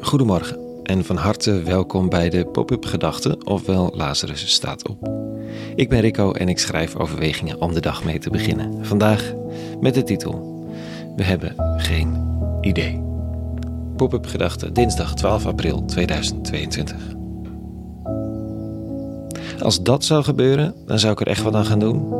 Goedemorgen 0.00 0.58
en 0.82 1.04
van 1.04 1.16
harte 1.16 1.62
welkom 1.62 2.08
bij 2.08 2.30
de 2.30 2.46
Pop-up 2.46 2.84
Gedachten, 2.84 3.46
ofwel 3.46 3.92
Lazarus 3.94 4.52
staat 4.52 4.88
op. 4.88 5.10
Ik 5.74 5.88
ben 5.88 6.00
Rico 6.00 6.32
en 6.32 6.48
ik 6.48 6.58
schrijf 6.58 6.96
overwegingen 6.96 7.60
om 7.60 7.72
de 7.72 7.80
dag 7.80 8.04
mee 8.04 8.18
te 8.18 8.30
beginnen. 8.30 8.86
Vandaag 8.86 9.34
met 9.80 9.94
de 9.94 10.02
titel 10.02 10.64
We 11.16 11.22
hebben 11.22 11.54
geen 11.76 12.38
idee. 12.60 13.02
Pop-up 13.96 14.26
Gedachten, 14.26 14.72
dinsdag 14.72 15.14
12 15.14 15.46
april 15.46 15.84
2022. 15.84 16.96
Als 19.62 19.82
dat 19.82 20.04
zou 20.04 20.24
gebeuren, 20.24 20.74
dan 20.86 20.98
zou 20.98 21.12
ik 21.12 21.20
er 21.20 21.26
echt 21.26 21.42
wat 21.42 21.54
aan 21.54 21.66
gaan 21.66 21.78
doen. 21.78 22.12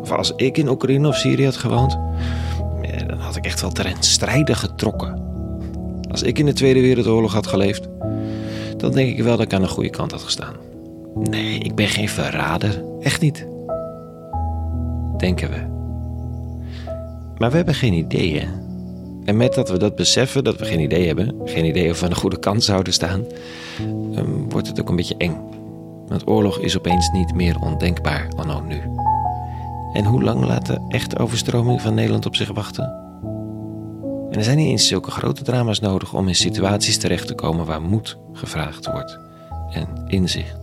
Of 0.00 0.12
als 0.12 0.32
ik 0.36 0.58
in 0.58 0.68
Oekraïne 0.68 1.08
of 1.08 1.16
Syrië 1.16 1.44
had 1.44 1.56
gewoond, 1.56 1.98
dan 3.06 3.18
had 3.18 3.36
ik 3.36 3.44
echt 3.44 3.60
wel 3.60 3.72
terrein 3.72 4.02
strijden 4.02 4.56
getrokken. 4.56 5.19
Als 6.10 6.22
ik 6.22 6.38
in 6.38 6.46
de 6.46 6.52
Tweede 6.52 6.80
Wereldoorlog 6.80 7.32
had 7.32 7.46
geleefd, 7.46 7.88
dan 8.76 8.92
denk 8.92 9.10
ik 9.10 9.22
wel 9.22 9.36
dat 9.36 9.46
ik 9.46 9.52
aan 9.52 9.62
de 9.62 9.68
goede 9.68 9.90
kant 9.90 10.10
had 10.10 10.22
gestaan. 10.22 10.54
Nee, 11.14 11.58
ik 11.58 11.74
ben 11.74 11.86
geen 11.86 12.08
verrader. 12.08 12.82
Echt 13.00 13.20
niet. 13.20 13.46
Denken 15.16 15.50
we. 15.50 15.68
Maar 17.38 17.50
we 17.50 17.56
hebben 17.56 17.74
geen 17.74 17.92
ideeën. 17.92 18.48
En 19.24 19.36
met 19.36 19.54
dat 19.54 19.70
we 19.70 19.78
dat 19.78 19.96
beseffen, 19.96 20.44
dat 20.44 20.56
we 20.56 20.64
geen 20.64 20.80
idee 20.80 21.06
hebben, 21.06 21.34
geen 21.44 21.64
idee 21.64 21.90
of 21.90 21.98
we 21.98 22.04
aan 22.04 22.10
de 22.10 22.16
goede 22.16 22.38
kant 22.38 22.64
zouden 22.64 22.92
staan, 22.92 23.24
ehm, 24.14 24.48
wordt 24.48 24.68
het 24.68 24.80
ook 24.80 24.88
een 24.88 24.96
beetje 24.96 25.16
eng. 25.16 25.36
Want 26.06 26.28
oorlog 26.28 26.58
is 26.58 26.78
opeens 26.78 27.10
niet 27.10 27.34
meer 27.34 27.56
ondenkbaar 27.60 28.28
anno 28.36 28.60
nu. 28.60 28.80
En 29.92 30.04
hoe 30.04 30.22
lang 30.22 30.44
laat 30.44 30.66
de 30.66 30.86
echte 30.88 31.18
overstroming 31.18 31.80
van 31.80 31.94
Nederland 31.94 32.26
op 32.26 32.36
zich 32.36 32.52
wachten? 32.52 33.09
Er 34.40 34.46
zijn 34.46 34.58
niet 34.58 34.68
eens 34.68 34.86
zulke 34.86 35.10
grote 35.10 35.42
drama's 35.42 35.80
nodig 35.80 36.14
om 36.14 36.28
in 36.28 36.34
situaties 36.34 36.98
terecht 36.98 37.26
te 37.26 37.34
komen 37.34 37.66
waar 37.66 37.82
moed 37.82 38.18
gevraagd 38.32 38.86
wordt 38.86 39.18
en 39.70 40.04
inzicht. 40.06 40.56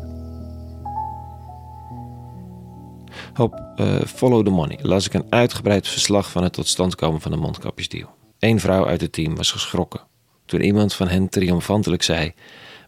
Op 3.35 3.73
uh, 3.75 4.01
Follow 4.05 4.45
the 4.45 4.51
Money 4.51 4.79
las 4.81 5.05
ik 5.05 5.13
een 5.13 5.25
uitgebreid 5.29 5.87
verslag 5.87 6.31
van 6.31 6.43
het 6.43 6.53
tot 6.53 6.67
stand 6.67 6.95
komen 6.95 7.21
van 7.21 7.31
de 7.31 7.37
mondkapjesdeal. 7.37 8.15
Eén 8.39 8.59
vrouw 8.59 8.87
uit 8.87 9.01
het 9.01 9.11
team 9.11 9.35
was 9.35 9.51
geschrokken 9.51 10.01
toen 10.45 10.61
iemand 10.61 10.93
van 10.93 11.07
hen 11.07 11.29
triomfantelijk 11.29 12.03
zei: 12.03 12.33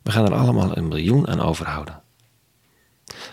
We 0.04 0.12
gaan 0.12 0.26
er 0.26 0.36
allemaal 0.36 0.78
een 0.78 0.88
miljoen 0.88 1.28
aan 1.28 1.42
overhouden. 1.42 2.02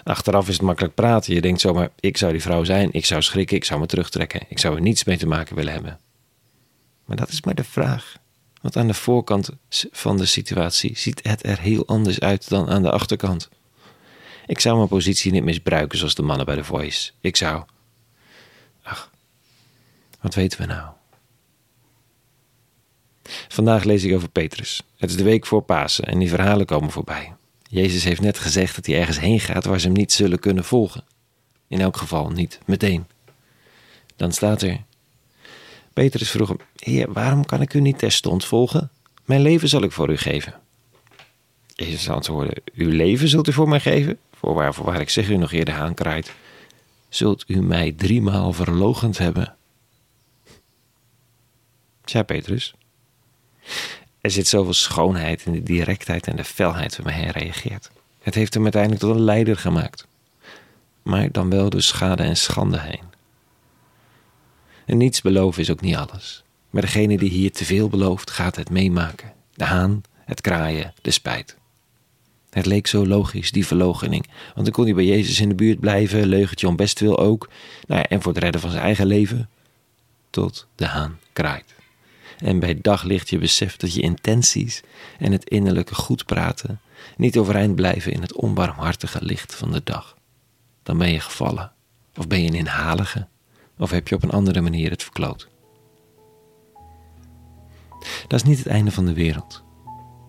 Achteraf 0.05 0.49
is 0.49 0.55
het 0.55 0.63
makkelijk 0.63 0.95
praten. 0.95 1.35
Je 1.35 1.41
denkt 1.41 1.61
zomaar: 1.61 1.89
ik 2.01 2.17
zou 2.17 2.33
die 2.33 2.43
vrouw 2.43 2.65
zijn, 2.65 2.89
ik 2.93 3.05
zou 3.05 3.23
schrikken, 3.23 3.57
ik 3.57 3.65
zou 3.65 3.81
me 3.81 3.87
terugtrekken, 3.87 4.41
ik 4.49 4.59
zou 4.59 4.75
er 4.75 4.83
niets 4.83 5.05
mee 5.05 5.17
te 5.17 5.27
maken 5.27 5.57
willen 5.57 5.73
hebben. 5.73 5.99
Maar 7.07 7.17
dat 7.17 7.29
is 7.29 7.43
maar 7.43 7.55
de 7.55 7.65
vraag. 7.65 8.17
Want 8.61 8.77
aan 8.77 8.87
de 8.87 8.95
voorkant 8.95 9.51
van 9.91 10.17
de 10.17 10.27
situatie 10.27 10.99
ziet 10.99 11.21
het 11.23 11.47
er 11.47 11.61
heel 11.61 11.87
anders 11.87 12.21
uit 12.21 12.49
dan 12.49 12.69
aan 12.69 12.83
de 12.83 12.91
achterkant. 12.91 13.49
Ik 14.47 14.61
zou 14.61 14.77
mijn 14.77 14.89
positie 14.89 15.33
niet 15.33 15.45
misbruiken 15.45 15.99
zoals 15.99 16.15
de 16.15 16.23
mannen 16.23 16.47
bij 16.47 16.55
de 16.55 16.65
Voice. 16.65 17.13
Ik 17.21 17.37
zou. 17.37 17.65
Ach, 18.83 19.11
wat 20.21 20.35
weten 20.35 20.61
we 20.61 20.67
nou? 20.67 20.89
Vandaag 23.49 23.85
lees 23.85 24.05
ik 24.05 24.15
over 24.15 24.29
Petrus. 24.29 24.83
Het 24.97 25.11
is 25.11 25.17
de 25.17 25.23
week 25.23 25.47
voor 25.47 25.63
Pasen 25.63 26.05
en 26.05 26.19
die 26.19 26.29
verhalen 26.29 26.67
komen 26.67 26.91
voorbij. 26.91 27.35
Jezus 27.69 28.05
heeft 28.05 28.21
net 28.21 28.39
gezegd 28.39 28.75
dat 28.75 28.87
hij 28.87 28.99
ergens 28.99 29.21
heen 29.21 29.41
gaat 29.41 29.65
waar 29.65 29.81
ze 29.81 29.87
hem 29.87 29.97
niet 29.97 30.13
zullen 30.13 30.39
kunnen 30.39 30.65
volgen. 30.65 31.05
In 31.69 31.81
elk 31.81 31.97
geval 31.97 32.31
niet 32.31 32.59
meteen. 32.65 33.07
Dan 34.17 34.33
staat 34.33 34.63
er: 34.63 34.85
Petrus 35.97 36.31
vroeg 36.31 36.49
hem: 36.49 36.59
Heer, 36.77 37.13
waarom 37.13 37.45
kan 37.45 37.61
ik 37.61 37.75
u 37.75 37.81
niet 37.81 37.99
terstond 37.99 38.45
volgen? 38.45 38.91
Mijn 39.25 39.41
leven 39.41 39.69
zal 39.69 39.83
ik 39.83 39.93
voor 39.93 40.11
u 40.11 40.17
geven. 40.17 40.55
Jezus 41.67 42.11
antwoordde: 42.11 42.63
Uw 42.75 42.91
leven 42.91 43.29
zult 43.29 43.49
u 43.49 43.53
voor 43.53 43.69
mij 43.69 43.81
geven? 43.81 44.19
Voorwaar, 44.33 44.75
voorwaar, 44.75 45.01
ik 45.01 45.11
zeg 45.11 45.29
u 45.29 45.37
nog 45.37 45.53
eerder 45.53 45.75
aankraait. 45.75 46.33
Zult 47.09 47.45
u 47.47 47.63
mij 47.63 47.93
driemaal 47.93 48.53
verlogend 48.53 49.19
hebben? 49.19 49.57
Tja, 52.05 52.23
Petrus. 52.23 52.75
Er 54.21 54.31
zit 54.31 54.47
zoveel 54.49 54.73
schoonheid 54.73 55.47
in 55.47 55.53
de 55.53 55.63
directheid 55.63 56.27
en 56.27 56.37
de 56.37 56.45
felheid 56.45 56.97
waarmee 56.97 57.23
hij 57.23 57.31
reageert. 57.31 57.91
Het 58.23 58.35
heeft 58.35 58.55
hem 58.55 58.63
uiteindelijk 58.63 59.03
tot 59.03 59.15
een 59.15 59.25
leider 59.25 59.57
gemaakt. 59.57 60.07
Maar 61.03 61.33
dan 61.33 61.51
wel 61.51 61.71
door 61.71 61.83
schade 61.83 62.23
en 62.23 62.37
schande 62.37 62.81
heen. 62.81 63.16
En 64.87 64.97
niets 64.97 65.21
beloven 65.21 65.63
is 65.63 65.71
ook 65.71 65.81
niet 65.81 65.97
alles. 65.97 66.45
Maar 66.71 66.83
degene 66.83 67.19
die 67.19 67.31
hier 67.31 67.53
te 67.53 67.65
veel 67.65 67.89
belooft, 67.89 68.31
gaat 68.31 68.57
het 68.57 68.71
meemaken. 68.71 69.33
De 69.55 69.65
haan, 69.65 70.03
het 70.25 70.41
kraaien, 70.41 70.95
de 71.03 71.11
spijt. 71.11 71.57
Het 72.51 72.67
leek 72.67 72.87
zo 72.87 73.07
logisch, 73.07 73.53
die 73.53 73.67
verloochening. 73.67 74.27
Want 74.55 74.67
dan 74.67 74.75
kon 74.75 74.85
hij 74.85 74.95
bij 74.95 75.05
Jezus 75.05 75.41
in 75.41 75.49
de 75.49 75.55
buurt 75.55 75.81
blijven, 75.81 76.27
leugentje 76.27 76.69
om 76.69 76.77
bestwil 76.77 77.19
ook. 77.19 77.49
Nou 77.87 78.01
ja, 78.01 78.09
en 78.09 78.23
voor 78.23 78.33
het 78.33 78.43
redden 78.43 78.61
van 78.61 78.71
zijn 78.71 78.83
eigen 78.83 79.07
leven. 79.07 79.49
Tot 80.31 80.67
de 80.75 80.87
haan 80.87 81.19
kraait. 81.33 81.75
En 82.39 82.59
bij 82.59 82.79
daglicht 82.81 83.31
je 83.31 83.39
beseft 83.39 83.81
dat 83.81 83.95
je 83.95 84.01
intenties 84.01 84.83
en 85.19 85.33
het 85.33 85.49
innerlijke 85.49 85.95
goed 85.95 86.25
praten 86.25 86.81
niet 87.17 87.37
overeind 87.37 87.75
blijven 87.75 88.13
in 88.13 88.21
het 88.21 88.35
onbarmhartige 88.35 89.25
licht 89.25 89.55
van 89.55 89.73
de 89.73 89.81
dag. 89.85 90.17
Dan 90.83 90.99
ben 90.99 91.13
je 91.13 91.21
gevallen. 91.21 91.73
Of 92.17 92.27
ben 92.27 92.43
je 92.43 92.49
een 92.49 92.55
inhalige 92.55 93.27
of 93.79 93.91
heb 93.91 94.09
je 94.09 94.15
op 94.15 94.23
een 94.23 94.31
andere 94.31 94.61
manier 94.61 94.91
het 94.91 95.03
verkloot? 95.03 95.49
Dat 98.29 98.41
is 98.41 98.43
niet 98.43 98.59
het 98.59 98.67
einde 98.67 98.91
van 98.91 99.07
de 99.07 99.15
wereld. 99.15 99.65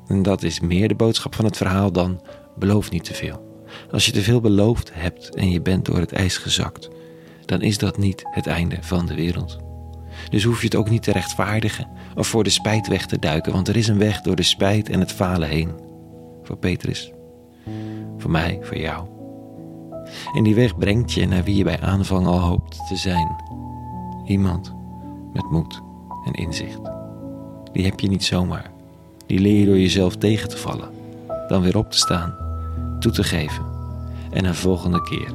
En 0.07 0.21
dat 0.21 0.43
is 0.43 0.59
meer 0.59 0.87
de 0.87 0.95
boodschap 0.95 1.35
van 1.35 1.45
het 1.45 1.57
verhaal 1.57 1.91
dan 1.91 2.21
beloof 2.55 2.91
niet 2.91 3.03
te 3.03 3.13
veel. 3.13 3.65
Als 3.91 4.05
je 4.05 4.11
te 4.11 4.21
veel 4.21 4.41
beloofd 4.41 4.93
hebt 4.93 5.35
en 5.35 5.51
je 5.51 5.61
bent 5.61 5.85
door 5.85 5.97
het 5.97 6.11
ijs 6.11 6.37
gezakt, 6.37 6.89
dan 7.45 7.61
is 7.61 7.77
dat 7.77 7.97
niet 7.97 8.23
het 8.23 8.47
einde 8.47 8.77
van 8.81 9.05
de 9.05 9.15
wereld. 9.15 9.57
Dus 10.29 10.43
hoef 10.43 10.59
je 10.59 10.65
het 10.65 10.75
ook 10.75 10.89
niet 10.89 11.03
te 11.03 11.11
rechtvaardigen 11.11 11.87
of 12.15 12.27
voor 12.27 12.43
de 12.43 12.49
spijt 12.49 12.87
weg 12.87 13.05
te 13.05 13.19
duiken, 13.19 13.51
want 13.51 13.67
er 13.67 13.75
is 13.75 13.87
een 13.87 13.97
weg 13.97 14.21
door 14.21 14.35
de 14.35 14.43
spijt 14.43 14.89
en 14.89 14.99
het 14.99 15.11
falen 15.11 15.49
heen. 15.49 15.71
Voor 16.43 16.57
Petrus, 16.57 17.11
voor 18.17 18.31
mij, 18.31 18.59
voor 18.61 18.77
jou. 18.77 19.16
En 20.33 20.43
die 20.43 20.55
weg 20.55 20.77
brengt 20.77 21.13
je 21.13 21.27
naar 21.27 21.43
wie 21.43 21.55
je 21.55 21.63
bij 21.63 21.81
aanvang 21.81 22.25
al 22.25 22.39
hoopt 22.39 22.87
te 22.87 22.95
zijn. 22.95 23.35
Iemand 24.25 24.73
met 25.33 25.49
moed 25.51 25.81
en 26.25 26.33
inzicht. 26.33 26.81
Die 27.71 27.85
heb 27.85 27.99
je 27.99 28.07
niet 28.07 28.23
zomaar. 28.23 28.71
Die 29.25 29.39
leer 29.39 29.59
je 29.59 29.65
door 29.65 29.79
jezelf 29.79 30.15
tegen 30.15 30.49
te 30.49 30.57
vallen, 30.57 30.89
dan 31.47 31.61
weer 31.61 31.77
op 31.77 31.91
te 31.91 31.97
staan, 31.97 32.35
toe 32.99 33.11
te 33.11 33.23
geven 33.23 33.65
en 34.31 34.45
een 34.45 34.55
volgende 34.55 35.01
keer 35.01 35.33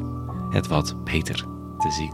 het 0.50 0.66
wat 0.66 1.05
beter 1.05 1.47
te 1.78 1.91
zien. 1.91 2.12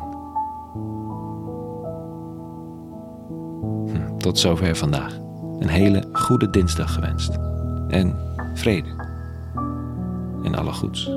Hm, 3.86 4.18
tot 4.18 4.38
zover 4.38 4.76
vandaag. 4.76 5.16
Een 5.58 5.68
hele 5.68 6.08
goede 6.12 6.50
dinsdag 6.50 6.94
gewenst. 6.94 7.38
En 7.88 8.16
vrede. 8.54 8.88
En 10.42 10.54
alle 10.54 10.72
goeds. 10.72 11.10